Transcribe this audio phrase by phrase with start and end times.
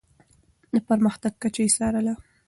[0.73, 2.13] د پرمختګ کچه يې څارله.